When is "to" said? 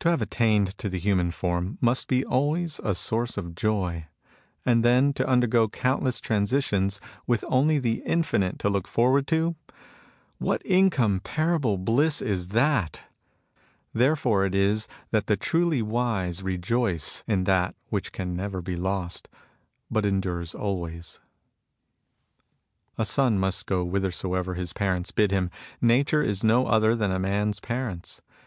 0.00-0.10, 0.76-0.90, 5.14-5.26, 8.58-8.68, 9.28-9.56